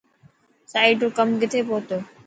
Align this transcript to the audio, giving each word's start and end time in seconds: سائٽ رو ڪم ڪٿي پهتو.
سائٽ 0.71 0.97
رو 1.03 1.09
ڪم 1.17 1.27
ڪٿي 1.41 1.59
پهتو. 1.69 1.97